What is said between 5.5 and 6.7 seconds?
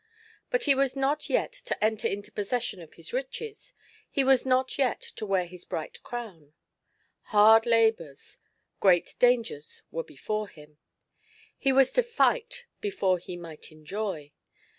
bright crown;